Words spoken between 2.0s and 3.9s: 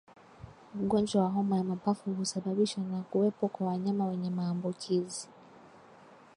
husababishwa na kuwepo kwa